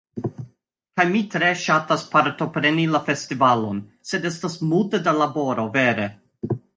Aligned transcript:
Kaj 0.99 1.03
mi 1.09 1.19
tre 1.33 1.49
ŝatas 1.63 2.05
partopreni 2.13 2.85
la 2.93 3.01
festivalon 3.09 3.81
sed 4.13 4.25
estas 4.31 4.57
multe 4.73 5.01
da 5.09 5.15
laboro 5.19 5.67
vere. 5.77 6.09